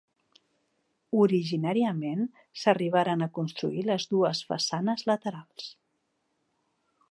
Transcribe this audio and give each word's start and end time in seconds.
Originàriament 1.23 2.23
s'arribaren 2.63 3.25
a 3.25 3.29
construir 3.37 3.85
les 3.91 4.09
dues 4.15 4.43
façanes 4.53 5.07
laterals. 5.13 5.71